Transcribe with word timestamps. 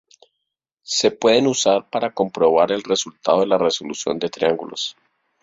Se 0.97 1.11
pueden 1.11 1.45
usar 1.45 1.87
para 1.91 2.11
comprobar 2.11 2.71
el 2.71 2.81
resultado 2.81 3.41
de 3.41 3.45
la 3.45 3.59
resolución 3.59 4.17
de 4.17 4.29
triángulos. 4.29 4.97